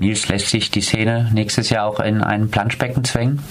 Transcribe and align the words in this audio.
Nils, 0.00 0.28
lässt 0.28 0.48
sich 0.48 0.70
die 0.70 0.80
Szene 0.80 1.30
nächstes 1.32 1.70
Jahr 1.70 1.86
auch 1.86 2.00
in 2.00 2.22
ein 2.22 2.50
Planschbecken 2.50 3.04
zwängen? 3.04 3.42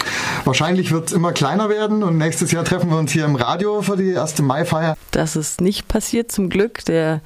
Wahrscheinlich 0.46 0.92
wird 0.92 1.08
es 1.08 1.14
immer 1.14 1.32
kleiner 1.32 1.70
werden 1.70 2.04
und 2.04 2.18
nächstes 2.18 2.52
Jahr 2.52 2.66
treffen 2.66 2.90
wir 2.90 2.98
uns 2.98 3.12
hier 3.12 3.26
im 3.26 3.36
Radio 3.36 3.82
für 3.82 3.96
die 3.96 4.10
erste 4.10 4.42
Maifeier. 4.42 4.98
Das 5.12 5.36
ist 5.36 5.62
nicht 5.62 5.88
passiert 5.88 6.32
zum 6.32 6.50
Glück. 6.50 6.84
Der 6.86 7.22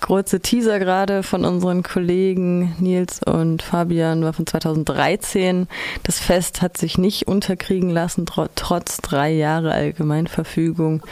kurze 0.00 0.40
Teaser 0.40 0.78
gerade 0.78 1.22
von 1.22 1.44
unseren 1.44 1.82
Kollegen 1.82 2.76
Nils 2.78 3.20
und 3.24 3.62
Fabian 3.62 4.22
war 4.22 4.32
von 4.32 4.46
2013. 4.46 5.66
Das 6.04 6.20
Fest 6.20 6.62
hat 6.62 6.76
sich 6.76 6.96
nicht 6.96 7.26
unterkriegen 7.26 7.90
lassen, 7.90 8.26
trotz 8.26 8.98
drei 8.98 9.32
Jahre 9.32 9.72
Allgemeinverfügung. 9.72 11.02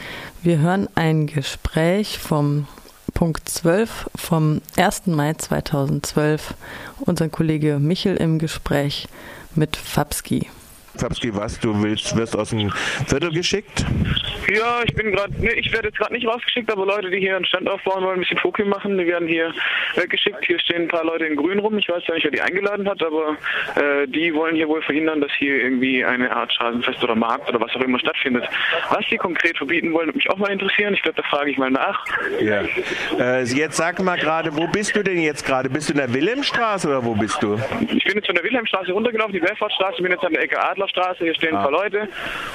Wir 0.43 0.59
hören 0.59 0.89
ein 0.95 1.27
Gespräch 1.27 2.19
vom 2.19 2.67
Punkt 3.23 3.49
12 3.49 4.11
vom 4.17 4.61
1. 4.75 5.07
Mai 5.07 5.35
2012. 5.35 6.55
Unser 6.99 7.29
Kollege 7.29 7.79
Michel 7.79 8.17
im 8.17 8.41
Gespräch 8.41 9.07
mit 9.55 9.77
Fabski. 9.77 10.49
Fabski, 10.97 11.35
was? 11.35 11.59
Du 11.61 11.81
willst, 11.83 12.17
wirst 12.17 12.37
aus 12.37 12.51
dem 12.51 12.71
Viertel 13.07 13.33
geschickt? 13.33 13.85
Ja, 14.53 14.83
ich 14.85 14.95
bin 14.95 15.13
gerade, 15.13 15.33
nee, 15.39 15.53
ich 15.53 15.73
werde 15.73 15.89
jetzt 15.89 15.99
gerade 15.99 16.13
nicht 16.13 16.27
rausgeschickt, 16.27 16.71
aber 16.71 16.85
Leute, 16.85 17.11
die 17.11 17.19
hier 17.19 17.37
einen 17.37 17.45
Stand 17.45 17.69
aufbauen 17.69 18.05
wollen, 18.05 18.19
ein 18.19 18.21
bisschen 18.21 18.39
Foki 18.39 18.65
machen, 18.65 18.99
die 18.99 19.07
werden 19.07 19.29
hier 19.29 19.53
weggeschickt. 19.95 20.45
Hier 20.45 20.59
stehen 20.61 20.83
ein 20.83 20.89
paar 20.89 21.05
Leute 21.05 21.25
in 21.25 21.37
Grün 21.37 21.59
rum. 21.59 21.79
Ich 21.79 21.89
weiß 21.89 22.03
ja 22.07 22.15
nicht, 22.15 22.25
wer 22.25 22.31
die 22.31 22.41
eingeladen 22.41 22.89
hat, 22.89 23.03
aber 23.03 23.37
äh, 23.77 24.07
die 24.07 24.35
wollen 24.35 24.57
hier 24.57 24.69
wohl 24.69 24.83
verhindern, 24.83 25.21
dass 25.21 25.31
hier 25.39 25.57
irgendwie 25.57 26.05
eine 26.05 26.35
Art 26.35 26.53
Straßenfest 26.53 27.03
oder 27.03 27.15
Markt 27.15 27.49
oder 27.49 27.61
was 27.61 27.75
auch 27.75 27.81
immer 27.81 27.99
stattfindet. 27.99 28.45
Was 28.91 29.05
sie 29.09 29.17
konkret 29.17 29.57
verbieten 29.57 29.93
wollen, 29.93 30.09
würde 30.09 30.19
mich 30.19 30.31
auch 30.31 30.39
mal 30.39 30.51
interessieren. 30.51 30.95
Ich 30.95 31.03
glaube, 31.03 31.21
da 31.23 31.29
frage 31.29 31.51
ich 31.51 31.59
mal 31.59 31.71
nach. 31.71 32.05
Ja. 32.41 32.63
Äh, 33.19 33.45
jetzt 33.45 33.77
sag 33.77 34.01
mal 34.03 34.19
gerade, 34.19 34.55
wo 34.57 34.67
bist 34.67 34.95
du 34.97 35.03
denn 35.03 35.21
jetzt 35.21 35.47
gerade? 35.47 35.71
Bist 35.71 35.89
du 35.89 35.93
in 35.93 35.99
der 35.99 36.13
Wilhelmstraße 36.13 36.89
oder 36.89 37.05
wo 37.05 37.15
bist 37.15 37.43
du? 37.43 37.59
Ich 37.89 38.05
bin 38.05 38.17
jetzt 38.17 38.27
von 38.27 38.35
der 38.35 38.45
Wilhelmstraße 38.45 38.93
runtergelaufen, 38.93 39.33
die 39.33 39.41
Belfortstraße, 39.41 40.03
bin 40.03 40.13
jetzt 40.13 40.25
an 40.25 40.33
der 40.33 40.43
Ecke 40.43 40.61
Adlerstraße. 40.83 41.25
Hier 41.25 41.35
stehen 41.35 41.55
ah. 41.55 41.59
ein 41.59 41.63
paar 41.63 41.73
Leute. 41.73 42.09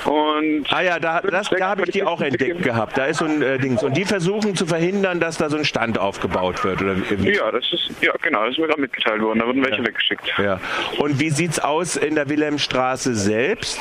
Und 0.06 0.66
ah 0.72 0.81
ja, 0.81 1.00
da, 1.00 1.22
das, 1.22 1.50
da 1.50 1.70
habe 1.70 1.83
ich 1.83 1.92
die 1.92 2.03
auch 2.03 2.22
entdeckt 2.22 2.64
gehabt. 2.64 2.97
Da 2.97 3.06
ist 3.06 3.17
so 3.17 3.25
ein 3.25 3.42
äh, 3.42 3.58
Dings. 3.58 3.84
Und 3.84 3.95
die 3.95 4.06
versuchen 4.06 4.56
zu 4.56 4.66
verhindern, 4.66 5.19
dass 5.19 5.38
da 5.38 5.50
so 5.50 5.58
ein 5.58 5.66
Stand 5.66 5.97
aufgebaut 5.97 6.64
wird. 6.64 6.81
Oder 6.81 6.95
wie? 6.97 7.36
Ja, 7.36 7.52
das 7.52 7.66
ist, 7.72 7.92
ja, 8.02 8.14
genau, 8.22 8.44
das 8.44 8.52
ist 8.52 8.59
mir 8.59 8.67
gerade 8.67 8.81
mitgeteilt 8.81 9.22
worden. 9.22 9.39
Da 9.39 9.47
wurden 9.47 9.64
welche 9.64 9.80
ja. 9.80 9.88
weggeschickt. 9.88 10.34
Ja. 10.38 10.59
Und 10.97 11.19
wie 11.19 11.30
sieht 11.30 11.52
es 11.52 11.59
aus 11.59 11.95
in 11.95 12.16
der 12.16 12.30
Wilhelmstraße 12.30 13.16
selbst? 13.16 13.80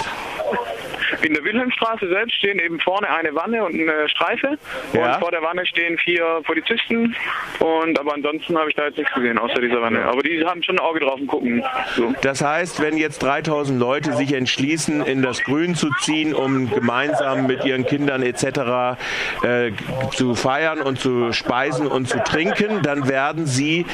In 1.26 1.34
der 1.34 1.42
Wilhelmstraße 1.42 2.08
selbst 2.08 2.36
stehen 2.36 2.60
eben 2.60 2.78
vorne 2.78 3.10
eine 3.10 3.34
Wanne 3.34 3.64
und 3.64 3.74
eine 3.74 4.08
Streife. 4.08 4.58
Ja. 4.92 5.14
Und 5.14 5.20
vor 5.20 5.32
der 5.32 5.42
Wanne 5.42 5.66
stehen 5.66 5.98
vier 5.98 6.40
Polizisten. 6.44 7.16
Und 7.58 7.98
aber 7.98 8.14
ansonsten 8.14 8.56
habe 8.56 8.70
ich 8.70 8.76
da 8.76 8.86
jetzt 8.86 8.96
nichts 8.96 9.12
gesehen, 9.12 9.36
außer 9.36 9.60
dieser 9.60 9.82
Wanne. 9.82 10.04
Aber 10.04 10.22
die 10.22 10.44
haben 10.44 10.62
schon 10.62 10.76
ein 10.76 10.84
Auge 10.84 11.00
drauf 11.00 11.18
und 11.18 11.26
gucken. 11.26 11.64
So. 11.96 12.14
Das 12.22 12.42
heißt, 12.42 12.80
wenn 12.80 12.96
jetzt 12.96 13.24
3000 13.24 13.80
Leute 13.80 14.12
sich 14.12 14.34
entschließen, 14.34 15.04
in 15.04 15.20
das 15.20 15.42
Grün 15.42 15.74
zu 15.74 15.90
ziehen, 15.98 16.32
um 16.32 16.70
gemeinsam 16.70 17.48
mit 17.48 17.64
ihren 17.64 17.84
Kindern 17.86 18.22
etc. 18.22 19.00
Äh, 19.42 19.72
zu 20.12 20.36
feiern 20.36 20.78
und 20.78 21.00
zu 21.00 21.32
speisen 21.32 21.88
und 21.88 22.08
zu 22.08 22.22
trinken, 22.22 22.82
dann 22.82 23.08
werden 23.08 23.46
sie 23.46 23.84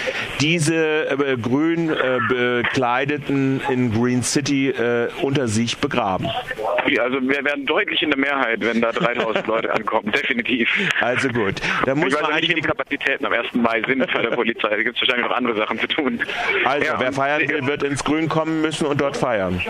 diese 0.43 1.09
äh, 1.09 1.37
grün 1.39 1.89
äh, 1.89 2.19
bekleideten 2.29 3.63
in 3.71 3.91
Green 3.91 4.23
City 4.23 4.69
äh, 4.69 5.09
unter 5.23 5.49
sich 5.49 5.79
begraben. 5.79 6.29
Ja, 6.89 7.05
also 7.05 7.22
wir 7.29 7.45
werden 7.45 7.67
deutlich 7.67 8.03
in 8.03 8.11
der 8.11 8.19
Mehrheit, 8.19 8.61
wenn 8.61 8.81
da 8.81 8.93
3000 8.93 9.47
Leute 9.47 9.73
ankommen, 9.73 10.11
definitiv. 10.13 10.69
Also 11.01 11.29
gut. 11.29 11.55
Da 11.87 11.95
muss 11.95 12.09
ich 12.09 12.15
weiß 12.15 12.23
man 12.23 12.37
nicht, 12.37 12.51
wie 12.51 12.55
die 12.55 12.61
Kapazitäten 12.61 13.27
am 13.27 13.33
1. 13.33 13.55
Mai 13.55 13.83
sind 13.87 14.07
bei 14.13 14.23
der 14.23 14.31
Polizei. 14.31 14.69
Da 14.69 14.83
gibt 14.83 14.97
es 14.97 15.03
wahrscheinlich 15.03 15.29
noch 15.29 15.37
andere 15.37 15.57
Sachen 15.57 15.79
zu 15.79 15.87
tun. 15.87 16.21
Also, 16.65 16.87
ja, 16.87 17.01
wer 17.01 17.13
feiern 17.13 17.49
will, 17.49 17.67
wird 17.67 17.83
ins 17.83 18.05
Grün 18.05 18.29
kommen 18.29 18.61
müssen 18.61 18.87
und 18.87 19.01
dort 19.01 19.17
feiern. 19.17 19.61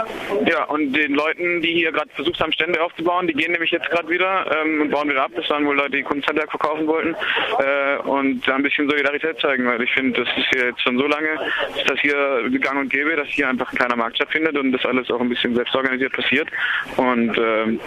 Ja, 0.47 0.65
und 0.65 0.93
den 0.93 1.15
Leuten, 1.15 1.63
die 1.63 1.73
hier 1.73 1.93
gerade 1.93 2.11
versucht 2.15 2.41
haben, 2.41 2.53
Stände 2.53 2.83
aufzubauen, 2.83 3.27
die 3.27 3.35
gehen 3.35 3.53
nämlich 3.53 3.71
jetzt 3.71 3.89
gerade 3.91 4.09
wieder 4.09 4.47
ähm, 4.63 4.83
und 4.83 4.91
bauen 4.91 5.09
wieder 5.09 5.25
ab. 5.25 5.33
Das 5.35 5.49
waren 5.51 5.67
wohl 5.67 5.77
Leute, 5.77 5.97
die 5.97 6.03
Kunsthandwerk 6.03 6.51
verkaufen 6.51 6.87
wollten 6.87 7.15
äh, 7.59 7.97
und 8.09 8.47
da 8.47 8.57
ein 8.57 8.63
bisschen 8.63 8.89
Solidarität 8.89 9.39
zeigen, 9.41 9.67
weil 9.67 9.83
ich 9.83 9.93
finde, 9.93 10.21
das 10.25 10.29
ist 10.37 10.47
hier 10.53 10.67
jetzt 10.67 10.83
schon 10.83 10.99
so 10.99 11.07
lange, 11.07 11.31
ist 11.77 11.89
das 11.89 11.99
hier 12.01 12.49
gang 12.61 12.81
und 12.81 12.91
gäbe, 12.91 13.17
dass 13.17 13.29
hier 13.29 13.49
einfach 13.49 13.73
ein 13.73 13.79
kleiner 13.79 13.97
Markt 13.97 14.17
stattfindet 14.17 14.57
und 14.57 14.73
das 14.73 14.85
alles 14.85 15.11
auch 15.11 15.21
ein 15.21 15.29
bisschen 15.29 15.55
selbstorganisiert 15.55 16.13
passiert. 16.13 16.49
Und 16.97 17.32
äh, 17.37 17.79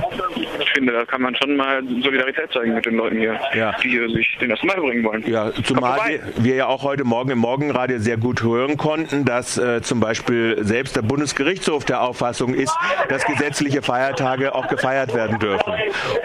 ich 0.61 0.69
finde, 0.71 0.93
da 0.93 1.05
kann 1.05 1.21
man 1.21 1.35
schon 1.35 1.55
mal 1.55 1.81
Solidarität 2.01 2.51
zeigen 2.51 2.73
mit 2.73 2.85
den 2.85 2.95
Leuten 2.95 3.17
hier, 3.17 3.39
ja. 3.53 3.75
die 3.83 3.89
hier 3.89 4.09
sich 4.09 4.37
den 4.39 4.49
ersten 4.49 4.67
Mal 4.67 4.77
bringen 4.77 5.03
wollen. 5.03 5.23
Ja, 5.27 5.51
zumal 5.63 5.99
wir, 6.07 6.19
wir, 6.37 6.55
ja 6.55 6.67
auch 6.67 6.83
heute 6.83 7.03
Morgen 7.03 7.31
im 7.31 7.39
Morgenradio 7.39 7.99
sehr 7.99 8.17
gut 8.17 8.41
hören 8.43 8.77
konnten, 8.77 9.25
dass 9.25 9.57
äh, 9.57 9.81
zum 9.81 9.99
Beispiel 9.99 10.57
selbst 10.61 10.95
der 10.95 11.01
Bundesgerichtshof 11.01 11.85
der 11.85 12.01
Auffassung 12.01 12.53
ist, 12.53 12.75
dass 13.09 13.25
gesetzliche 13.25 13.81
Feiertage 13.81 14.55
auch 14.55 14.67
gefeiert 14.67 15.13
werden 15.13 15.39
dürfen. 15.39 15.73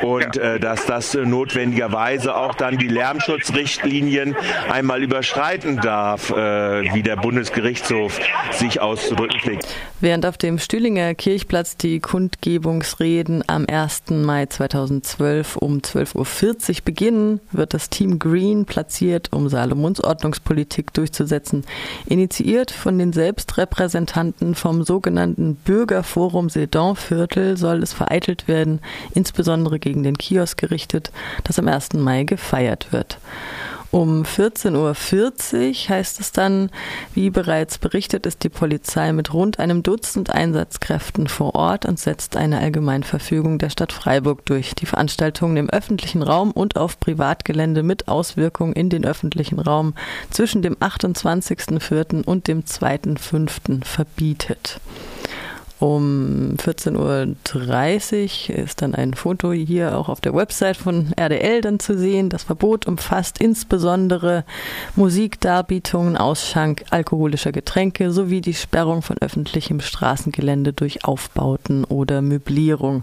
Und 0.03 0.37
ja. 0.37 0.55
äh, 0.55 0.61
dass 0.61 0.87
das 0.87 1.15
äh, 1.15 1.25
notwendigerweise 1.25 2.35
auch 2.35 2.55
dann 2.55 2.79
die 2.79 2.89
Lärmschutzrichtlinien 2.89 4.37
einmal 4.71 5.03
überschreiten 5.03 5.77
darf, 5.79 6.31
äh, 6.31 6.35
wie 6.95 7.03
der 7.03 7.17
Bundesgerichtshof 7.17 8.19
sich 8.53 8.81
auszudrücken 8.81 9.41
pflegt. 9.41 9.67
Während 10.01 10.25
auf 10.27 10.39
dem 10.39 10.59
Stühlinger 10.59 11.15
Kirchplatz 11.15 11.77
die 11.77 12.01
Kundgebungsreden 13.11 13.43
am 13.49 13.67
1. 13.67 14.11
Mai 14.11 14.47
2012 14.47 15.57
um 15.57 15.79
12.40 15.79 16.71
Uhr 16.71 16.77
beginnen, 16.85 17.41
wird 17.51 17.75
das 17.75 17.91
Team 17.91 18.19
Green 18.19 18.65
platziert, 18.65 19.33
um 19.33 19.49
Salomons 19.49 20.03
Ordnungspolitik 20.03 20.93
durchzusetzen. 20.93 21.65
Initiiert 22.07 22.71
von 22.71 22.99
den 22.99 23.13
Selbstrepräsentanten 23.13 24.55
vom 24.55 24.85
sogenannten 24.85 25.57
Bürgerforum 25.57 26.49
Sedan-Viertel 26.49 27.57
soll 27.57 27.83
es 27.83 27.93
vereitelt 27.93 28.47
werden, 28.47 28.81
insbesondere 29.13 29.81
gegen 29.81 30.05
den 30.05 30.17
Kiosk 30.17 30.59
gerichtet, 30.59 31.11
das 31.45 31.59
am 31.59 31.67
1. 31.67 31.95
Mai 31.95 32.25
gefeiert 32.25 32.93
wird. 32.93 33.19
Um 33.93 34.23
14.40 34.23 34.77
Uhr 34.77 35.89
heißt 35.89 36.21
es 36.21 36.31
dann, 36.31 36.71
wie 37.13 37.29
bereits 37.31 37.79
berichtet, 37.79 38.25
ist 38.25 38.45
die 38.45 38.49
Polizei 38.49 39.13
mit 39.13 39.35
rund 39.35 39.59
einem 39.59 39.83
Dutzend 39.83 40.31
Einsatzkräften 40.31 41.27
vor 41.27 41.57
Ort 41.57 41.87
und 41.87 41.99
setzt 41.99 42.37
eine 42.37 42.61
Allgemeinverfügung 42.61 43.59
der 43.59 43.71
Stadt 43.71 43.93
Freiburg 43.93 44.47
durch. 44.47 44.77
Die 44.77 44.87
Veranstaltungen 44.87 45.57
im 45.57 45.71
öffentlichen 45.71 46.23
Raum 46.23 46.53
und 46.53 46.77
auf 46.77 47.01
Privatgelände 47.01 47.83
mit 47.83 48.07
Auswirkung 48.07 48.75
in 48.75 48.91
den 48.91 49.05
öffentlichen 49.05 49.59
Raum 49.59 49.95
zwischen 50.31 50.63
dem 50.63 50.77
28.04. 50.77 52.25
und 52.25 52.47
dem 52.47 52.63
2.05. 52.63 53.85
verbietet. 53.85 54.81
Um 55.81 56.57
14.30 56.59 58.51
Uhr 58.51 58.57
ist 58.59 58.83
dann 58.83 58.95
ein 58.95 59.15
Foto 59.15 59.51
hier 59.53 59.97
auch 59.97 60.11
auf 60.11 60.21
der 60.21 60.35
Website 60.35 60.77
von 60.77 61.15
RDL 61.17 61.63
dann 61.63 61.81
zu 61.81 61.97
sehen. 61.97 62.29
Das 62.29 62.43
Verbot 62.43 62.87
umfasst 62.87 63.41
insbesondere 63.41 64.45
Musikdarbietungen, 64.95 66.19
Ausschank 66.19 66.85
alkoholischer 66.91 67.53
Getränke 67.53 68.13
sowie 68.13 68.43
die 68.43 68.53
Sperrung 68.53 69.01
von 69.01 69.17
öffentlichem 69.23 69.81
Straßengelände 69.81 70.75
durch 70.75 71.07
Aufbauten 71.07 71.85
oder 71.85 72.21
Möblierung. 72.21 73.03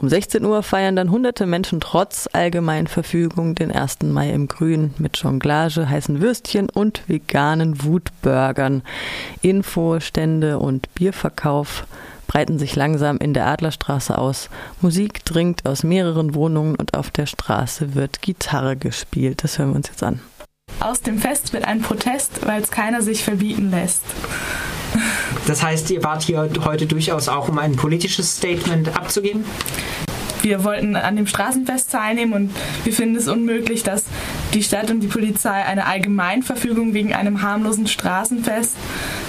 Um 0.00 0.08
16 0.08 0.44
Uhr 0.44 0.62
feiern 0.62 0.94
dann 0.94 1.10
hunderte 1.10 1.44
Menschen 1.44 1.80
trotz 1.80 2.28
Allgemeinverfügung 2.32 3.56
den 3.56 3.72
1. 3.72 4.02
Mai 4.04 4.30
im 4.30 4.46
Grün 4.46 4.94
mit 4.98 5.16
Jonglage, 5.16 5.88
heißen 5.88 6.20
Würstchen 6.20 6.70
und 6.70 7.02
veganen 7.08 7.82
Wutburgern. 7.82 8.82
Infostände 9.42 10.60
und 10.60 10.94
Bierverkauf 10.94 11.84
breiten 12.28 12.60
sich 12.60 12.76
langsam 12.76 13.18
in 13.18 13.34
der 13.34 13.48
Adlerstraße 13.48 14.16
aus. 14.16 14.50
Musik 14.80 15.24
dringt 15.24 15.66
aus 15.66 15.82
mehreren 15.82 16.32
Wohnungen 16.36 16.76
und 16.76 16.96
auf 16.96 17.10
der 17.10 17.26
Straße 17.26 17.96
wird 17.96 18.22
Gitarre 18.22 18.76
gespielt. 18.76 19.42
Das 19.42 19.58
hören 19.58 19.70
wir 19.70 19.76
uns 19.76 19.88
jetzt 19.88 20.04
an. 20.04 20.20
Aus 20.78 21.00
dem 21.00 21.18
Fest 21.18 21.52
wird 21.52 21.64
ein 21.64 21.82
Protest, 21.82 22.46
weil 22.46 22.62
es 22.62 22.70
keiner 22.70 23.02
sich 23.02 23.24
verbieten 23.24 23.72
lässt. 23.72 24.04
Das 25.48 25.62
heißt, 25.62 25.90
ihr 25.90 26.04
wart 26.04 26.22
hier 26.22 26.50
heute 26.62 26.86
durchaus 26.86 27.28
auch, 27.28 27.48
um 27.48 27.58
ein 27.58 27.74
politisches 27.74 28.36
Statement 28.36 28.94
abzugeben? 28.94 29.44
wir 30.42 30.64
wollten 30.64 30.96
an 30.96 31.16
dem 31.16 31.26
Straßenfest 31.26 31.90
teilnehmen 31.90 32.32
und 32.32 32.50
wir 32.84 32.92
finden 32.92 33.16
es 33.16 33.28
unmöglich, 33.28 33.82
dass 33.82 34.04
die 34.54 34.62
Stadt 34.62 34.90
und 34.90 35.00
die 35.00 35.06
Polizei 35.06 35.64
eine 35.64 35.86
Allgemeinverfügung 35.86 36.94
wegen 36.94 37.14
einem 37.14 37.42
harmlosen 37.42 37.86
Straßenfest, 37.86 38.76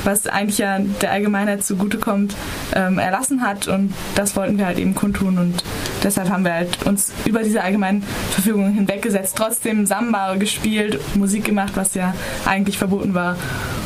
was 0.03 0.27
eigentlich 0.27 0.59
ja 0.59 0.79
der 0.79 1.11
Allgemeinheit 1.11 1.63
zugutekommt, 1.63 2.35
ähm, 2.75 2.99
erlassen 2.99 3.41
hat 3.41 3.67
und 3.67 3.93
das 4.15 4.35
wollten 4.35 4.57
wir 4.57 4.65
halt 4.65 4.79
eben 4.79 4.95
kundtun 4.95 5.37
und 5.37 5.63
deshalb 6.03 6.29
haben 6.29 6.43
wir 6.43 6.53
halt 6.53 6.85
uns 6.85 7.11
über 7.25 7.43
diese 7.43 7.61
Allgemeinverfügung 7.61 8.73
hinweggesetzt, 8.73 9.35
trotzdem 9.37 9.85
Samba 9.85 10.35
gespielt, 10.35 10.99
Musik 11.15 11.45
gemacht, 11.45 11.73
was 11.75 11.93
ja 11.95 12.13
eigentlich 12.45 12.77
verboten 12.77 13.13
war 13.13 13.35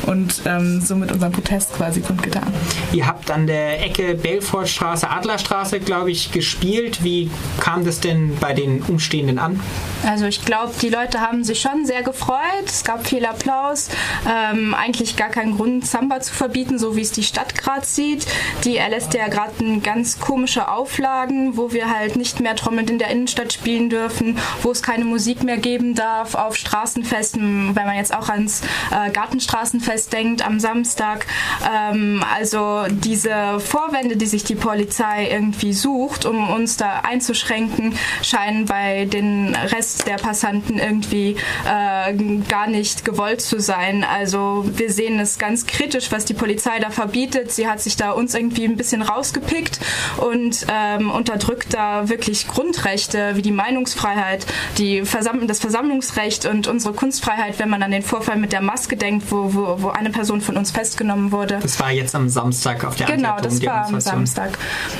und 0.06 0.42
ähm, 0.46 0.82
somit 0.82 1.12
unseren 1.12 1.32
Protest 1.32 1.74
quasi 1.74 2.02
kundgetan. 2.02 2.52
Ihr 2.92 3.08
habt 3.08 3.32
an 3.32 3.48
der 3.48 3.84
Ecke 3.84 4.16
Belfortstraße, 4.16 5.10
Adlerstraße, 5.10 5.80
glaube 5.80 6.12
ich, 6.12 6.32
gespielt. 6.32 7.04
Wie 7.04 7.30
kam 7.60 7.86
das 7.86 8.00
denn 8.00 8.36
bei 8.40 8.54
den 8.54 8.82
Umstehenden 8.82 9.40
an? 9.40 9.60
Also 10.06 10.26
ich 10.26 10.44
glaube, 10.44 10.74
die 10.82 10.90
Leute 10.90 11.22
haben 11.22 11.44
sich 11.44 11.62
schon 11.62 11.86
sehr 11.86 12.04
gefreut. 12.04 12.66
Es 12.66 12.84
gab 12.84 13.08
viel 13.08 13.26
Applaus. 13.26 13.90
Ähm, 14.30 14.74
eigentlich 14.74 15.16
gar 15.16 15.30
keinen 15.30 15.56
Grund, 15.56 15.88
Samba 15.88 16.20
zu 16.20 16.34
verbieten, 16.34 16.78
so 16.78 16.96
wie 16.96 17.02
es 17.02 17.12
die 17.12 17.24
Stadt 17.24 17.56
gerade 17.56 17.86
sieht. 17.86 18.26
Die 18.66 18.78
erlässt 18.78 19.14
ja 19.14 19.28
gerade 19.30 19.54
ganz 19.82 20.20
komische 20.20 20.68
Auflagen, 20.68 21.56
wo 21.56 21.72
wir 21.72 21.90
halt 21.90 22.03
nicht 22.16 22.40
mehr 22.40 22.56
trommelnd 22.56 22.90
in 22.90 23.00
der 23.00 23.10
Innenstadt 23.10 23.54
spielen 23.54 23.90
dürfen, 23.90 24.38
wo 24.62 24.72
es 24.72 24.82
keine 24.82 25.06
Musik 25.06 25.44
mehr 25.44 25.58
geben 25.58 25.96
darf 25.96 26.36
auf 26.36 26.56
Straßenfesten, 26.56 27.76
wenn 27.76 27.86
man 27.86 27.96
jetzt 27.96 28.14
auch 28.14 28.30
ans 28.30 28.62
äh, 28.92 29.12
Gartenstraßenfest 29.12 30.12
denkt 30.14 30.46
am 30.46 30.60
Samstag. 30.60 31.26
Ähm, 31.72 32.24
also 32.36 32.84
diese 32.90 33.60
Vorwände, 33.60 34.18
die 34.18 34.26
sich 34.26 34.44
die 34.44 34.56
Polizei 34.56 35.30
irgendwie 35.30 35.74
sucht, 35.74 36.26
um 36.26 36.50
uns 36.50 36.78
da 36.78 37.00
einzuschränken, 37.00 37.96
scheinen 38.22 38.66
bei 38.66 39.06
den 39.06 39.56
Rest 39.56 40.08
der 40.08 40.16
Passanten 40.16 40.80
irgendwie 40.80 41.36
äh, 41.66 42.14
gar 42.48 42.68
nicht 42.68 43.06
gewollt 43.06 43.42
zu 43.42 43.60
sein. 43.60 44.04
Also 44.04 44.66
wir 44.76 44.92
sehen 44.92 45.20
es 45.20 45.38
ganz 45.38 45.66
kritisch, 45.66 46.12
was 46.12 46.26
die 46.26 46.34
Polizei 46.34 46.80
da 46.80 46.90
verbietet. 46.90 47.52
Sie 47.52 47.68
hat 47.68 47.82
sich 47.82 47.96
da 47.96 48.12
uns 48.12 48.34
irgendwie 48.34 48.66
ein 48.66 48.78
bisschen 48.78 49.02
rausgepickt 49.02 49.80
und 50.18 50.66
ähm, 50.70 51.12
unterdrückt 51.12 51.74
da 51.74 51.93
wirklich 52.06 52.48
Grundrechte 52.48 53.36
wie 53.36 53.42
die 53.42 53.52
Meinungsfreiheit, 53.52 54.46
die 54.78 55.06
Versam 55.06 55.48
das 55.48 55.60
Versammlungsrecht 55.60 56.46
und 56.46 56.68
unsere 56.68 56.94
Kunstfreiheit, 56.94 57.60
wenn 57.60 57.70
man 57.70 57.84
an 57.84 57.92
den 57.92 58.04
Vorfall 58.04 58.38
mit 58.38 58.52
der 58.52 58.62
Maske 58.62 58.98
denkt, 58.98 59.32
wo, 59.32 59.54
wo, 59.54 59.82
wo 59.82 59.90
eine 59.90 60.10
Person 60.10 60.42
von 60.42 60.58
uns 60.58 60.72
festgenommen 60.72 61.32
wurde. 61.32 61.60
Das 61.62 61.80
war 61.80 61.92
jetzt 61.92 62.16
am 62.16 62.30
Samstag 62.30 62.84
auf 62.84 62.96
der 62.96 63.08
Genau, 63.08 63.38
das 63.42 63.64
war 63.66 63.86
am 63.86 64.00
Samstag. 64.00 64.58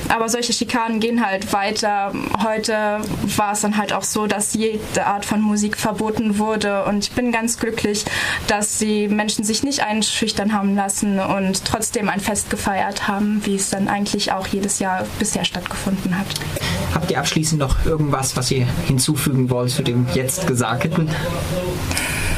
Aber 0.10 0.30
solche 0.30 0.54
Schikanen 0.54 1.00
gehen 1.00 1.26
halt 1.26 1.54
weiter. 1.54 2.12
Heute 2.44 3.02
war 3.38 3.54
es 3.54 3.62
dann 3.62 3.78
halt 3.78 3.94
auch 3.94 4.04
so, 4.04 4.28
dass 4.28 4.54
jede 4.54 5.06
Art 5.06 5.26
von 5.26 5.42
Musik 5.42 5.78
verboten 5.78 6.38
wurde 6.38 6.86
und 6.86 7.06
ich 7.06 7.12
bin 7.12 7.32
ganz 7.32 7.58
glücklich, 7.60 8.06
dass 8.48 8.78
die 8.78 9.08
Menschen 9.08 9.44
sich 9.44 9.64
nicht 9.64 9.82
einschüchtern 9.82 10.54
haben 10.54 10.76
lassen 10.76 11.20
und 11.20 11.66
trotzdem 11.66 12.10
ein 12.10 12.20
Fest 12.20 12.50
gefeiert 12.50 13.08
haben, 13.08 13.42
wie 13.46 13.56
es 13.56 13.70
dann 13.70 13.88
eigentlich 13.88 14.32
auch 14.32 14.48
jedes 14.48 14.80
Jahr 14.80 15.06
bisher 15.20 15.46
stattgefunden 15.46 16.18
hat. 16.18 16.28
Habt 16.94 17.12
ihr 17.12 17.20
abschließend 17.20 17.60
noch 17.60 17.86
irgendwas, 17.86 18.36
was 18.36 18.52
ihr 18.52 18.66
hinzufügen 18.86 19.50
wollt 19.50 19.72
zu 19.72 19.84
dem 19.84 20.06
jetzt 20.14 20.48
Gesagten? 20.48 21.10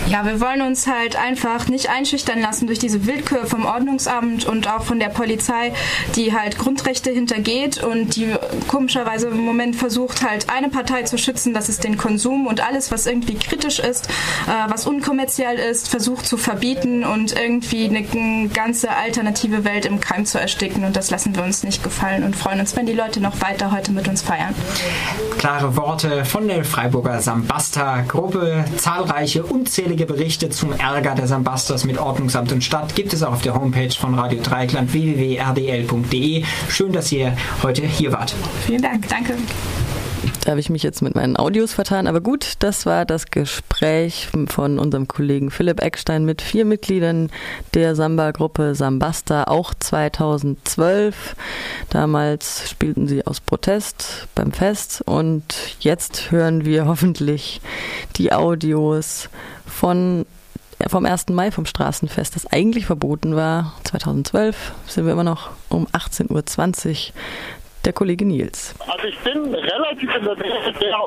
Ja, 0.07 0.23
wir 0.23 0.39
wollen 0.39 0.61
uns 0.61 0.85
halt 0.85 1.15
einfach 1.15 1.67
nicht 1.67 1.89
einschüchtern 1.89 2.39
lassen 2.39 2.67
durch 2.67 2.77
diese 2.77 3.07
Willkür 3.07 3.47
vom 3.47 3.65
Ordnungsamt 3.65 4.45
und 4.45 4.71
auch 4.71 4.83
von 4.83 4.99
der 4.99 5.09
Polizei, 5.09 5.73
die 6.15 6.31
halt 6.31 6.59
Grundrechte 6.59 7.09
hintergeht 7.09 7.83
und 7.83 8.15
die 8.15 8.35
komischerweise 8.67 9.29
im 9.29 9.43
Moment 9.43 9.75
versucht 9.75 10.21
halt 10.21 10.47
eine 10.51 10.69
Partei 10.69 11.03
zu 11.03 11.17
schützen, 11.17 11.55
das 11.55 11.69
ist 11.69 11.83
den 11.83 11.97
Konsum 11.97 12.45
und 12.45 12.65
alles, 12.65 12.91
was 12.91 13.07
irgendwie 13.07 13.33
kritisch 13.33 13.79
ist, 13.79 14.07
äh, 14.07 14.69
was 14.69 14.85
unkommerziell 14.85 15.57
ist, 15.57 15.89
versucht 15.89 16.27
zu 16.27 16.37
verbieten 16.37 17.03
und 17.03 17.35
irgendwie 17.35 17.85
eine 17.85 18.47
ganze 18.49 18.95
alternative 18.95 19.63
Welt 19.63 19.87
im 19.87 19.99
Keim 19.99 20.27
zu 20.27 20.39
ersticken 20.39 20.83
und 20.85 20.95
das 20.95 21.09
lassen 21.09 21.35
wir 21.35 21.43
uns 21.43 21.63
nicht 21.63 21.83
gefallen 21.83 22.23
und 22.23 22.35
freuen 22.35 22.59
uns, 22.59 22.75
wenn 22.75 22.85
die 22.85 22.93
Leute 22.93 23.21
noch 23.21 23.41
weiter 23.41 23.71
heute 23.71 23.91
mit 23.91 24.07
uns 24.07 24.21
feiern. 24.21 24.53
Klare 25.39 25.75
Worte 25.75 26.25
von 26.25 26.47
der 26.47 26.63
Freiburger 26.63 27.19
Sambasta-Gruppe, 27.21 28.65
zahlreiche, 28.77 29.43
unzählige 29.43 29.94
Berichte 30.03 30.50
zum 30.50 30.74
Ärger 30.74 31.15
der 31.15 31.27
Sambastas 31.27 31.86
mit 31.86 31.97
Ordnungsamt 31.97 32.51
und 32.51 32.62
Stadt 32.62 32.94
gibt 32.95 33.13
es 33.13 33.24
auch 33.24 33.31
auf 33.31 33.42
der 33.42 33.56
Homepage 33.56 33.95
von 33.97 34.13
Radio 34.15 34.42
Dreikland 34.44 34.92
www.rdl.de. 34.92 36.44
Schön, 36.68 36.92
dass 36.92 37.09
ihr 37.13 37.38
heute 37.63 37.83
hier 37.83 38.12
wart. 38.12 38.36
Vielen 38.65 38.81
Dank, 38.81 39.07
danke. 39.07 39.36
Da 40.45 40.51
habe 40.51 40.59
ich 40.59 40.69
mich 40.69 40.83
jetzt 40.83 41.01
mit 41.01 41.15
meinen 41.15 41.38
Audios 41.38 41.74
vertan. 41.74 42.06
Aber 42.06 42.21
gut, 42.21 42.53
das 42.59 42.86
war 42.86 43.03
das 43.06 43.31
Gespräch 43.31 44.30
von 44.47 44.77
unserem 44.77 45.07
Kollegen 45.07 45.50
Philipp 45.50 45.81
Eckstein 45.81 46.24
mit 46.24 46.44
vier 46.44 46.65
Mitgliedern 46.65 47.31
der 47.74 47.95
Samba-Gruppe 47.95 48.75
Sambasta, 48.75 49.45
auch 49.45 49.74
2012. 49.74 51.36
Damals 51.89 52.69
spielten 52.69 53.07
sie 53.07 53.25
aus 53.25 53.39
Protest 53.39 54.27
beim 54.36 54.51
Fest 54.51 55.01
und 55.07 55.44
jetzt 55.80 56.30
hören 56.30 56.63
wir 56.63 56.86
hoffentlich 56.86 57.59
die 58.15 58.31
Audios 58.31 59.30
von 59.65 60.27
vom 60.88 61.06
1. 61.06 61.30
Mai 61.30 61.50
vom 61.51 61.65
Straßenfest, 61.65 62.36
das 62.36 62.45
eigentlich 62.48 62.86
verboten 62.86 63.36
war. 63.36 63.74
2012 63.86 64.74
sind 64.86 65.06
wir 65.06 65.13
immer 65.13 65.24
noch 65.24 65.50
um 65.69 65.88
18.20 65.88 66.30
Uhr 66.30 67.13
der 67.85 67.93
Kollege 67.93 68.25
Nils. 68.25 68.75
Also 68.87 69.07
ich 69.07 69.17
bin 69.19 69.53
relativ 69.53 70.15
in 70.15 70.25
der 70.25 70.35
Nähe 70.35 70.73
der 70.81 70.97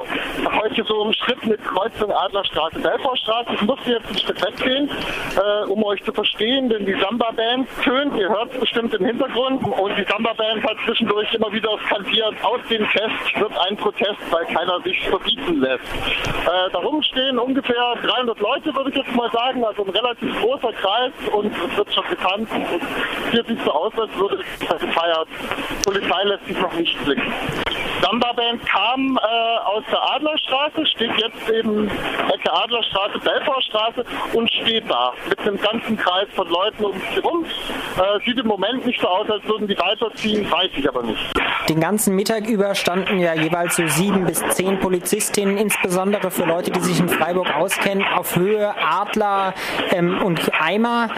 heute 0.62 0.84
so 0.84 1.02
umstrittene 1.02 1.56
Kreuzung 1.58 2.12
Adlerstraße, 2.12 2.78
Belfortstraße. 2.78 3.54
Ich 3.54 3.62
musste 3.62 3.92
jetzt 3.92 4.08
ein 4.08 4.18
Stück 4.18 4.40
weggehen, 4.44 4.88
äh, 5.36 5.64
um 5.66 5.82
euch 5.84 6.02
zu 6.04 6.12
verstehen, 6.12 6.68
denn 6.68 6.86
die 6.86 6.94
Samba-Band 6.94 7.68
tönt, 7.82 8.16
ihr 8.16 8.28
hört 8.28 8.52
es 8.54 8.60
bestimmt 8.60 8.94
im 8.94 9.04
Hintergrund 9.04 9.62
und 9.64 9.98
die 9.98 10.04
Samba-Band 10.04 10.62
hat 10.62 10.76
zwischendurch 10.86 11.32
immer 11.34 11.52
wieder 11.52 11.70
skandiert, 11.86 12.34
aus 12.42 12.60
dem 12.70 12.86
Fest 12.86 13.40
wird 13.40 13.52
ein 13.68 13.76
Protest, 13.76 14.18
weil 14.30 14.44
keiner 14.46 14.80
sich 14.82 15.08
verbieten 15.08 15.60
lässt. 15.60 15.84
Äh, 15.84 16.70
darum 16.72 17.02
stehen 17.02 17.38
ungefähr 17.38 17.94
300 18.02 18.38
Leute, 18.40 18.74
würde 18.74 18.90
ich 18.90 18.96
jetzt 18.96 19.14
mal 19.14 19.30
sagen, 19.30 19.64
also 19.64 19.84
ein 19.84 19.90
relativ 19.90 20.40
großer 20.40 20.72
Kreis 20.72 21.12
und 21.32 21.52
es 21.52 21.76
wird 21.76 21.92
schon 21.92 22.04
bekannt. 22.08 22.48
Und 22.52 23.32
hier 23.32 23.44
sieht 23.44 23.58
es 23.58 23.64
so 23.64 23.72
aus, 23.72 23.92
als 23.98 24.14
würde 24.16 24.42
es 24.42 24.80
gefeiert. 24.80 25.28
Die 25.70 25.84
Polizei 25.84 26.22
lässt 26.24 26.46
sich 26.46 26.58
noch 26.58 26.67
noch 26.68 26.78
nicht 26.78 27.04
blicken. 27.04 27.67
Samba 28.02 28.32
Band 28.32 28.64
kam 28.66 29.18
äh, 29.18 29.58
aus 29.66 29.82
der 29.90 30.02
Adlerstraße, 30.14 30.86
steht 30.86 31.10
jetzt 31.18 31.50
eben 31.50 31.88
Ecke 31.88 32.52
Adlerstraße, 32.52 33.18
Belfortstraße 33.18 34.04
und 34.32 34.50
steht 34.50 34.88
da 34.88 35.12
mit 35.28 35.38
einem 35.40 35.60
ganzen 35.60 35.96
Kreis 35.96 36.28
von 36.34 36.48
Leuten 36.48 36.84
um 36.84 36.92
sich 36.94 37.16
herum. 37.16 37.44
Äh, 37.44 38.24
sieht 38.24 38.38
im 38.38 38.46
Moment 38.46 38.86
nicht 38.86 39.00
so 39.00 39.08
aus, 39.08 39.28
als 39.30 39.44
würden 39.44 39.66
die 39.66 39.78
weiterziehen, 39.78 40.50
weiß 40.50 40.70
ich 40.76 40.88
aber 40.88 41.02
nicht. 41.02 41.20
Den 41.68 41.80
ganzen 41.80 42.16
Mittag 42.16 42.46
über 42.46 42.74
standen 42.74 43.18
ja 43.18 43.34
jeweils 43.34 43.76
so 43.76 43.86
sieben 43.86 44.24
bis 44.24 44.42
zehn 44.50 44.78
Polizistinnen, 44.80 45.58
insbesondere 45.58 46.30
für 46.30 46.44
Leute, 46.44 46.70
die 46.70 46.80
sich 46.80 46.98
in 46.98 47.08
Freiburg 47.08 47.54
auskennen, 47.54 48.04
auf 48.16 48.36
Höhe 48.36 48.74
Adler 48.78 49.52
ähm, 49.90 50.22
und 50.22 50.50
Eimer, 50.58 51.10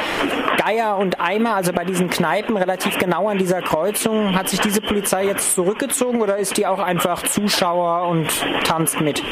Geier 0.57 0.97
und 0.97 1.21
Eimer, 1.21 1.55
also 1.55 1.73
bei 1.73 1.85
diesen 1.85 2.11
Kneipen 2.11 2.57
relativ 2.57 2.99
genau 2.99 3.29
an 3.29 3.39
dieser 3.39 3.63
Kreuzung. 3.63 4.35
Hat 4.35 4.49
sich 4.49 4.61
diese 4.61 4.81
Polizei 4.81 5.25
jetzt 5.27 5.55
zurückgezogen 5.55 6.21
oder 6.21 6.37
ist 6.37 6.57
die 6.57 6.67
auch 6.71 6.81
einfach 6.81 7.23
Zuschauer 7.23 8.09
und 8.09 8.29
tanzt 8.65 9.01
mit? 9.01 9.23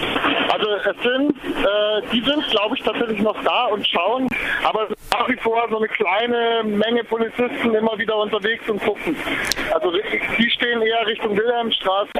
Also 0.51 0.67
es 0.71 1.03
sind, 1.03 1.31
äh, 1.31 2.03
die 2.13 2.21
sind 2.23 2.49
glaube 2.51 2.77
ich 2.77 2.83
tatsächlich 2.83 3.21
noch 3.21 3.37
da 3.45 3.67
und 3.67 3.87
schauen, 3.87 4.29
aber 4.65 4.89
nach 5.13 5.29
wie 5.29 5.37
vor 5.37 5.67
so 5.71 5.77
eine 5.77 5.89
kleine 5.89 6.65
Menge 6.65 7.05
Polizisten 7.05 7.75
immer 7.75 7.99
wieder 7.99 8.17
unterwegs 8.17 8.69
und 8.69 8.83
gucken. 8.83 9.15
Also 9.73 9.93
die 10.39 10.51
stehen 10.51 10.83
eher 10.83 11.07
Richtung 11.07 11.37
Wilhelmstraße. 11.37 12.11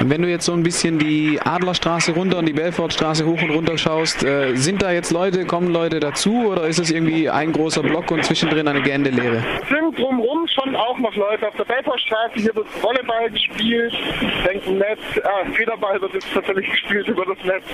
Wenn 0.00 0.22
du 0.22 0.28
jetzt 0.28 0.46
so 0.46 0.52
ein 0.52 0.62
bisschen 0.62 0.98
die 0.98 1.38
Adlerstraße 1.42 2.12
runter 2.12 2.38
und 2.38 2.46
die 2.46 2.52
Belfortstraße 2.52 3.26
hoch 3.26 3.40
und 3.40 3.50
runter 3.50 3.76
schaust, 3.76 4.24
äh, 4.24 4.54
sind 4.56 4.82
da 4.82 4.90
jetzt 4.92 5.10
Leute, 5.10 5.44
kommen 5.44 5.70
Leute 5.72 6.00
dazu 6.00 6.46
oder 6.48 6.66
ist 6.66 6.78
es 6.78 6.90
irgendwie 6.90 7.28
ein 7.28 7.52
großer 7.52 7.82
Block 7.82 8.10
und 8.10 8.24
zwischendrin 8.24 8.66
eine 8.68 8.80
gähnende 8.80 9.10
Leere? 9.10 9.44
Sind 9.68 9.98
drumherum 9.98 10.39
auch 10.80 10.98
noch 10.98 11.14
Leute 11.14 11.46
auf 11.46 11.54
der 11.56 11.64
Belfortstraße, 11.64 12.34
hier 12.34 12.54
wird 12.54 12.66
Volleyball 12.82 13.30
gespielt, 13.30 13.94
denken 14.46 14.78
Netz, 14.78 15.00
ah, 15.22 15.44
Federball 15.52 16.00
wird 16.00 16.14
jetzt 16.14 16.32
tatsächlich 16.32 16.70
gespielt 16.70 17.06
über 17.08 17.26
das 17.26 17.44
Netz, 17.44 17.64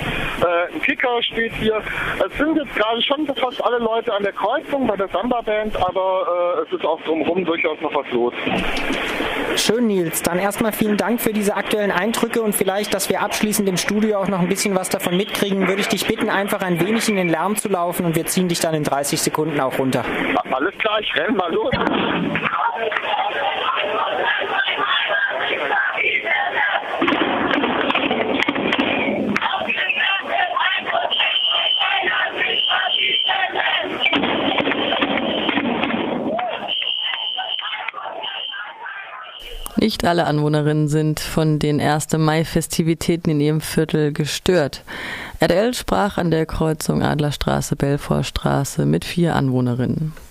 äh, 0.42 0.74
ein 0.74 0.82
Kicker 0.82 1.22
steht 1.22 1.52
hier. 1.54 1.80
Es 2.18 2.36
sind 2.36 2.56
jetzt 2.56 2.74
gerade 2.74 3.00
schon 3.02 3.26
fast 3.26 3.64
alle 3.64 3.78
Leute 3.78 4.12
an 4.12 4.22
der 4.22 4.32
Kreuzung 4.32 4.86
bei 4.86 4.96
der 4.96 5.08
Samba-Band, 5.08 5.76
aber 5.76 6.56
äh, 6.58 6.62
es 6.62 6.72
ist 6.72 6.84
auch 6.84 7.00
drumherum 7.02 7.44
durchaus 7.44 7.80
noch 7.80 7.94
was 7.94 8.10
los. 8.10 8.34
Schön, 9.56 9.86
Nils. 9.86 10.22
Dann 10.22 10.38
erstmal 10.38 10.72
vielen 10.72 10.96
Dank 10.96 11.20
für 11.20 11.32
diese 11.32 11.56
aktuellen 11.56 11.92
Eindrücke 11.92 12.42
und 12.42 12.54
vielleicht, 12.54 12.92
dass 12.92 13.08
wir 13.08 13.22
abschließend 13.22 13.68
im 13.68 13.76
Studio 13.76 14.18
auch 14.18 14.28
noch 14.28 14.40
ein 14.40 14.48
bisschen 14.48 14.74
was 14.74 14.88
davon 14.88 15.16
mitkriegen, 15.16 15.68
würde 15.68 15.80
ich 15.80 15.88
dich 15.88 16.06
bitten, 16.06 16.28
einfach 16.28 16.60
ein 16.60 16.80
wenig 16.80 17.08
in 17.08 17.16
den 17.16 17.28
Lärm 17.28 17.56
zu 17.56 17.68
laufen 17.68 18.04
und 18.04 18.16
wir 18.16 18.26
ziehen 18.26 18.48
dich 18.48 18.60
dann 18.60 18.74
in 18.74 18.82
30 18.82 19.20
Sekunden 19.20 19.60
auch 19.60 19.78
runter. 19.78 20.04
Alles 20.50 20.76
klar, 20.78 21.00
ich 21.00 21.14
renn 21.16 21.36
mal 21.36 21.52
los. 21.52 21.70
Nicht 39.78 40.04
alle 40.04 40.26
Anwohnerinnen 40.26 40.88
sind 40.88 41.20
von 41.20 41.58
den 41.58 41.80
1. 41.80 42.12
Mai-Festivitäten 42.18 43.30
in 43.30 43.40
ihrem 43.40 43.60
Viertel 43.62 44.12
gestört. 44.12 44.82
RDL 45.40 45.72
sprach 45.72 46.18
an 46.18 46.30
der 46.30 46.44
Kreuzung 46.44 47.02
Adlerstraße-Belfortstraße 47.02 48.84
mit 48.84 49.06
vier 49.06 49.34
Anwohnerinnen. 49.34 50.25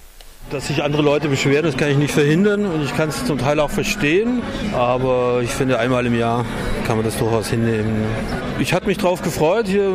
Dass 0.55 0.67
sich 0.67 0.81
andere 0.81 1.01
Leute 1.01 1.27
beschweren, 1.27 1.65
das 1.65 1.75
kann 1.75 1.89
ich 1.89 1.97
nicht 1.97 2.13
verhindern 2.13 2.65
und 2.65 2.81
ich 2.81 2.95
kann 2.95 3.09
es 3.09 3.25
zum 3.25 3.37
Teil 3.37 3.59
auch 3.59 3.69
verstehen, 3.69 4.41
aber 4.71 5.41
ich 5.43 5.49
finde, 5.49 5.79
einmal 5.79 6.05
im 6.05 6.17
Jahr 6.17 6.45
kann 6.87 6.95
man 6.95 7.05
das 7.05 7.17
durchaus 7.17 7.49
hinnehmen. 7.49 8.05
Ich 8.57 8.73
hatte 8.73 8.87
mich 8.87 8.97
darauf 8.97 9.21
gefreut, 9.21 9.67
hier 9.67 9.91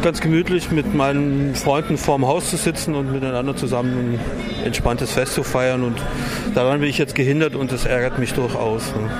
ganz 0.00 0.20
gemütlich 0.20 0.70
mit 0.70 0.94
meinen 0.94 1.56
Freunden 1.56 1.98
vorm 1.98 2.24
Haus 2.24 2.50
zu 2.50 2.56
sitzen 2.56 2.94
und 2.94 3.10
miteinander 3.10 3.56
zusammen 3.56 4.20
ein 4.60 4.64
entspanntes 4.64 5.10
Fest 5.10 5.34
zu 5.34 5.42
feiern 5.42 5.82
und 5.82 5.98
daran 6.54 6.78
bin 6.78 6.88
ich 6.88 6.98
jetzt 6.98 7.16
gehindert 7.16 7.56
und 7.56 7.72
das 7.72 7.84
ärgert 7.84 8.20
mich 8.20 8.32
durchaus. 8.32 8.94
Ne? 8.94 9.10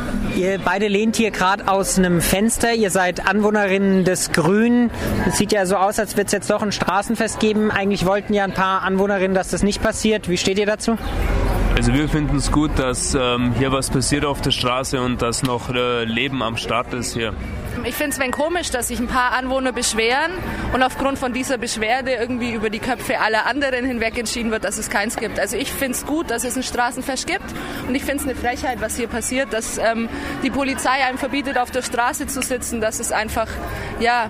Ihr 0.40 0.60
beide 0.64 0.86
lehnt 0.86 1.16
hier 1.16 1.32
gerade 1.32 1.66
aus 1.66 1.98
einem 1.98 2.20
Fenster, 2.20 2.72
ihr 2.74 2.90
seid 2.90 3.26
Anwohnerinnen 3.26 4.04
des 4.04 4.30
Grünen. 4.30 4.92
Es 5.26 5.38
sieht 5.38 5.50
ja 5.50 5.66
so 5.66 5.74
aus, 5.74 5.98
als 5.98 6.16
wird 6.16 6.28
es 6.28 6.32
jetzt 6.32 6.48
doch 6.48 6.62
ein 6.62 6.70
Straßenfest 6.70 7.40
geben. 7.40 7.72
Eigentlich 7.72 8.06
wollten 8.06 8.34
ja 8.34 8.44
ein 8.44 8.54
paar 8.54 8.82
Anwohnerinnen, 8.82 9.34
dass 9.34 9.48
das 9.48 9.64
nicht 9.64 9.82
passiert. 9.82 10.28
Wie 10.28 10.36
steht 10.36 10.59
ihr 10.60 10.66
dazu? 10.66 10.96
Also 11.76 11.94
wir 11.94 12.08
finden 12.08 12.36
es 12.36 12.52
gut, 12.52 12.78
dass 12.78 13.14
ähm, 13.14 13.54
hier 13.56 13.72
was 13.72 13.90
passiert 13.90 14.24
auf 14.24 14.40
der 14.40 14.50
Straße 14.50 15.00
und 15.00 15.22
dass 15.22 15.42
noch 15.42 15.72
äh, 15.72 16.04
Leben 16.04 16.42
am 16.42 16.56
Start 16.56 16.92
ist 16.92 17.14
hier. 17.14 17.32
Ich 17.84 17.94
finde 17.94 18.16
es 18.18 18.30
komisch, 18.32 18.70
dass 18.70 18.88
sich 18.88 18.98
ein 18.98 19.06
paar 19.06 19.32
Anwohner 19.32 19.72
beschweren 19.72 20.32
und 20.74 20.82
aufgrund 20.82 21.18
von 21.18 21.32
dieser 21.32 21.56
Beschwerde 21.56 22.12
irgendwie 22.12 22.52
über 22.52 22.68
die 22.68 22.80
Köpfe 22.80 23.20
aller 23.20 23.46
anderen 23.46 23.86
hinweg 23.86 24.18
entschieden 24.18 24.50
wird, 24.50 24.64
dass 24.64 24.76
es 24.76 24.90
keins 24.90 25.16
gibt. 25.16 25.40
Also 25.40 25.56
ich 25.56 25.72
finde 25.72 25.92
es 25.92 26.04
gut, 26.04 26.30
dass 26.30 26.44
es 26.44 26.56
ein 26.56 26.62
Straßenfest 26.62 27.26
gibt 27.26 27.46
und 27.88 27.94
ich 27.94 28.04
finde 28.04 28.24
es 28.24 28.28
eine 28.28 28.34
Frechheit, 28.36 28.82
was 28.82 28.96
hier 28.96 29.08
passiert, 29.08 29.52
dass 29.52 29.78
ähm, 29.78 30.10
die 30.42 30.50
Polizei 30.50 31.04
einem 31.06 31.16
verbietet, 31.16 31.56
auf 31.56 31.70
der 31.70 31.82
Straße 31.82 32.26
zu 32.26 32.42
sitzen, 32.42 32.82
dass 32.82 33.00
es 33.00 33.12
einfach, 33.12 33.48
ja, 34.00 34.28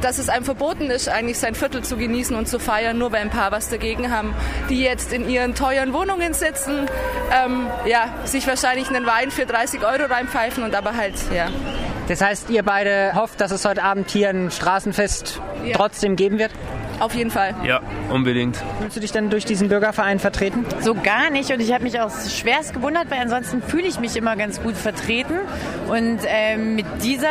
dass 0.00 0.18
es 0.18 0.28
einem 0.28 0.44
verboten 0.44 0.90
ist, 0.90 1.08
eigentlich 1.08 1.38
sein 1.38 1.54
Viertel 1.54 1.82
zu 1.82 1.96
genießen 1.96 2.36
und 2.36 2.48
zu 2.48 2.58
feiern, 2.58 2.98
nur 2.98 3.12
weil 3.12 3.20
ein 3.20 3.30
paar 3.30 3.52
was 3.52 3.68
dagegen 3.68 4.10
haben, 4.10 4.34
die 4.68 4.80
jetzt 4.80 5.12
in 5.12 5.28
ihren 5.28 5.54
teuren 5.54 5.92
Wohnungen 5.92 6.34
sitzen, 6.34 6.86
ähm, 7.32 7.66
ja, 7.86 8.14
sich 8.24 8.46
wahrscheinlich 8.46 8.88
einen 8.88 9.06
Wein 9.06 9.30
für 9.30 9.46
30 9.46 9.82
Euro 9.84 10.04
reinpfeifen 10.04 10.62
und 10.64 10.74
aber 10.74 10.96
halt, 10.96 11.14
ja. 11.34 11.48
Das 12.08 12.20
heißt, 12.20 12.50
ihr 12.50 12.64
beide 12.64 13.12
hofft, 13.14 13.40
dass 13.40 13.52
es 13.52 13.64
heute 13.64 13.82
Abend 13.82 14.10
hier 14.10 14.30
ein 14.30 14.50
Straßenfest 14.50 15.40
ja. 15.64 15.76
trotzdem 15.76 16.16
geben 16.16 16.38
wird? 16.38 16.50
Auf 17.00 17.14
jeden 17.14 17.30
Fall. 17.30 17.54
Ja, 17.64 17.80
unbedingt. 18.10 18.62
Willst 18.78 18.94
du 18.94 19.00
dich 19.00 19.10
denn 19.10 19.30
durch 19.30 19.46
diesen 19.46 19.68
Bürgerverein 19.68 20.18
vertreten? 20.18 20.66
So 20.80 20.94
gar 20.94 21.30
nicht. 21.30 21.50
Und 21.50 21.60
ich 21.60 21.72
habe 21.72 21.82
mich 21.82 21.98
auch 21.98 22.10
schwerst 22.10 22.74
gewundert, 22.74 23.10
weil 23.10 23.20
ansonsten 23.20 23.62
fühle 23.62 23.86
ich 23.86 23.98
mich 23.98 24.16
immer 24.16 24.36
ganz 24.36 24.62
gut 24.62 24.76
vertreten. 24.76 25.38
Und 25.88 26.18
ähm, 26.26 26.74
mit 26.76 26.84
dieser 27.02 27.28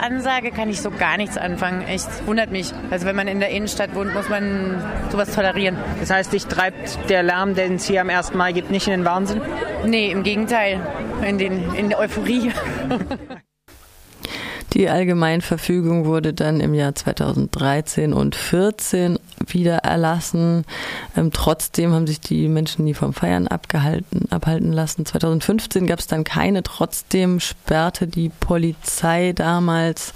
Ansage 0.00 0.52
kann 0.52 0.70
ich 0.70 0.80
so 0.80 0.92
gar 0.92 1.16
nichts 1.16 1.36
anfangen. 1.36 1.82
Echt 1.82 2.08
wundert 2.26 2.52
mich. 2.52 2.72
Also 2.90 3.06
wenn 3.06 3.16
man 3.16 3.26
in 3.26 3.40
der 3.40 3.50
Innenstadt 3.50 3.96
wohnt, 3.96 4.14
muss 4.14 4.28
man 4.28 4.80
sowas 5.10 5.34
tolerieren. 5.34 5.76
Das 5.98 6.10
heißt, 6.10 6.32
dich 6.32 6.46
treibt 6.46 7.10
der 7.10 7.24
Lärm, 7.24 7.56
den 7.56 7.74
es 7.74 7.86
hier 7.86 8.02
am 8.02 8.10
1. 8.10 8.34
Mai 8.34 8.52
gibt, 8.52 8.70
nicht 8.70 8.86
in 8.86 8.92
den 8.92 9.04
Wahnsinn? 9.04 9.40
Nee, 9.84 10.12
im 10.12 10.22
Gegenteil. 10.22 10.80
In, 11.26 11.38
den, 11.38 11.74
in 11.74 11.88
der 11.88 11.98
Euphorie. 11.98 12.52
Die 14.78 14.88
Allgemeinverfügung 14.88 16.04
wurde 16.04 16.32
dann 16.32 16.60
im 16.60 16.72
Jahr 16.72 16.94
2013 16.94 18.12
und 18.12 18.36
14 18.36 19.18
wieder 19.44 19.78
erlassen. 19.78 20.64
Ähm, 21.16 21.32
trotzdem 21.32 21.92
haben 21.92 22.06
sich 22.06 22.20
die 22.20 22.46
Menschen 22.46 22.84
nie 22.84 22.94
vom 22.94 23.12
Feiern 23.12 23.48
abgehalten, 23.48 24.30
abhalten 24.30 24.72
lassen. 24.72 25.04
2015 25.04 25.88
gab 25.88 25.98
es 25.98 26.06
dann 26.06 26.22
keine. 26.22 26.62
Trotzdem 26.62 27.40
sperrte 27.40 28.06
die 28.06 28.28
Polizei 28.28 29.32
damals 29.32 30.14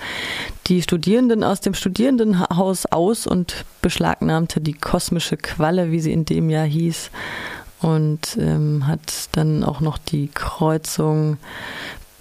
die 0.68 0.80
Studierenden 0.80 1.42
aus 1.42 1.60
dem 1.60 1.74
Studierendenhaus 1.74 2.86
aus 2.86 3.26
und 3.26 3.64
beschlagnahmte 3.80 4.60
die 4.60 4.74
kosmische 4.74 5.38
Qualle, 5.38 5.90
wie 5.90 5.98
sie 5.98 6.12
in 6.12 6.24
dem 6.24 6.50
Jahr 6.50 6.66
hieß 6.66 7.10
und 7.80 8.38
ähm, 8.38 8.86
hat 8.86 9.28
dann 9.32 9.64
auch 9.64 9.80
noch 9.80 9.98
die 9.98 10.28
Kreuzung 10.32 11.38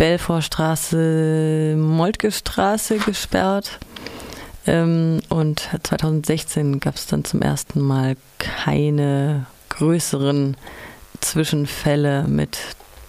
Belfortstraße, 0.02 1.76
Moltke 1.78 2.32
Straße 2.32 2.98
gesperrt. 2.98 3.78
Ähm, 4.66 5.22
und 5.30 5.70
2016 5.84 6.80
gab 6.80 6.96
es 6.96 7.06
dann 7.06 7.24
zum 7.24 7.44
ersten 7.44 7.82
Mal 7.82 8.16
keine 8.40 9.46
größeren 9.70 10.58
Zwischenfälle 11.20 12.24
mit 12.24 12.58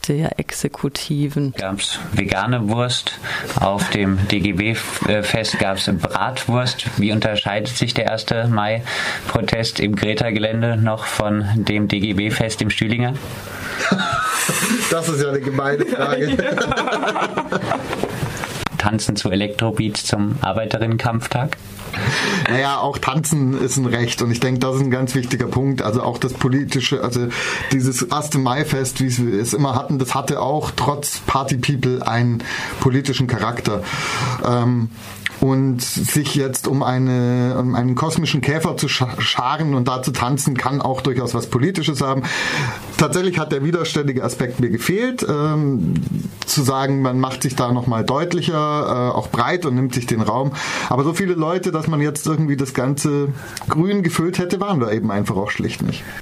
der 0.07 0.39
Exekutiven. 0.39 1.55
Gab 1.57 1.81
es 1.81 1.99
vegane 2.13 2.69
Wurst, 2.69 3.19
auf 3.59 3.89
dem 3.89 4.19
DGB-Fest 4.29 5.59
gab 5.59 5.79
es 5.79 5.91
Bratwurst. 5.91 6.85
Wie 6.99 7.11
unterscheidet 7.11 7.75
sich 7.75 7.95
der 7.95 8.13
1. 8.13 8.27
Mai-Protest 8.51 9.81
im 9.81 9.97
Greta-Gelände 9.97 10.77
noch 10.77 11.07
von 11.07 11.47
dem 11.55 11.89
DGB-Fest 11.89 12.61
im 12.61 12.69
Stühlinger? 12.69 13.15
Das 14.91 15.09
ist 15.09 15.23
ja 15.23 15.29
eine 15.31 15.41
gemeine 15.41 15.87
Frage. 15.87 16.37
Tanzen 18.83 19.15
zu 19.15 19.31
Elektrobeats 19.31 20.05
zum 20.05 20.37
Arbeiterinnenkampftag? 20.41 21.57
Naja, 22.49 22.79
auch 22.79 22.99
Tanzen 22.99 23.61
ist 23.61 23.77
ein 23.77 23.87
Recht 23.87 24.23
und 24.23 24.33
ich 24.33 24.41
denke, 24.41 24.59
das 24.59 24.77
ist 24.77 24.83
ein 24.83 24.91
ganz 24.91 25.15
wichtiger 25.15 25.47
Punkt. 25.47 25.83
Also 25.83 26.03
auch 26.03 26.19
das 26.19 26.33
politische, 26.33 27.03
also 27.05 27.29
dieses 27.71 28.11
1. 28.11 28.35
Mai-Fest, 28.39 29.01
wie 29.01 29.17
wir 29.33 29.41
es 29.41 29.55
immer 29.55 29.77
hatten, 29.77 30.01
das 30.01 30.15
hatte 30.15 30.41
auch 30.41 30.73
trotz 30.75 31.21
Party 31.21 31.59
People 31.59 32.05
einen 32.05 32.43
politischen 32.81 33.29
Charakter. 33.29 33.85
Ähm, 34.45 34.91
und 35.43 35.83
sich 35.83 36.37
jetzt 36.37 36.69
um, 36.69 36.85
eine, 36.85 37.57
um 37.59 37.75
einen 37.75 37.97
kosmischen 37.97 38.41
Käfer 38.43 38.77
zu 38.77 38.87
scharen 38.87 39.75
und 39.75 39.89
da 39.89 40.01
zu 40.01 40.13
tanzen, 40.13 40.57
kann 40.57 40.81
auch 40.81 41.01
durchaus 41.01 41.35
was 41.35 41.49
Politisches 41.49 42.01
haben. 42.01 42.23
Tatsächlich 42.97 43.41
hat 43.41 43.51
der 43.51 43.65
widerständige 43.65 44.23
Aspekt 44.23 44.61
mir 44.61 44.71
gefehlt, 44.71 45.27
ähm, 45.29 45.95
zu 46.47 46.63
sagen, 46.63 47.03
man 47.03 47.19
macht 47.19 47.43
sich 47.43 47.57
da 47.57 47.73
nochmal 47.73 48.05
deutlicher, 48.05 48.55
äh, 48.55 49.17
auch 49.17 49.31
breit 49.31 49.67
und 49.67 49.75
nimmt 49.75 49.95
sich 49.95 50.07
den 50.07 50.21
Raum. 50.21 50.53
Aber 50.89 51.03
so 51.03 51.13
viele 51.13 51.35
Leute, 51.35 51.73
dass 51.73 51.89
man 51.89 52.01
jetzt 52.01 52.25
irgendwie 52.29 52.57
das 52.57 52.73
Ganze 52.73 53.31
grün 53.69 54.05
gefüllt 54.05 54.39
hätte, 54.39 54.61
waren 54.61 54.79
wir 54.79 54.93
eben 54.93 55.11
einfach 55.11 55.35
auch 55.35 55.51
schlicht 55.51 55.83
nicht. 55.83 56.05